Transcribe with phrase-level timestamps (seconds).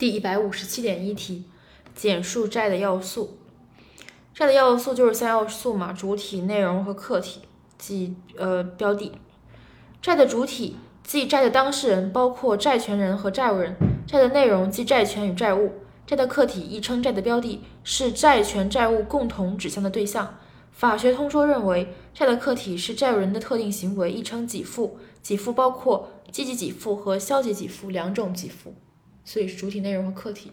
[0.00, 1.44] 第一百五十七点一题，
[1.94, 3.36] 简述债的要素。
[4.32, 7.42] 债的要素就是三要素嘛，主体、内容和客体，
[7.76, 9.12] 即呃标的。
[10.00, 13.74] 债的主体即债的当事人，包括债权人和债务人；
[14.06, 15.68] 债的内容即债权与债务；
[16.06, 20.38] 债的客体亦称债的标的，是债权债务共同指向的对象。
[20.72, 24.98] 法学通说认为，债的客体是债务人的特定行为，亦称给付。
[25.22, 28.72] 给付包括积极给付和消极给付两种给付。
[29.24, 30.48] 所以是主体、内容和客体。